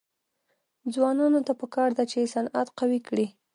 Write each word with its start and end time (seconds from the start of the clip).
ځوانانو 0.93 1.39
ته 1.47 1.53
پکار 1.61 1.89
ده 1.97 2.03
چې، 2.11 2.31
صنعت 2.33 2.67
قوي 2.79 2.99
کړي. 3.07 3.27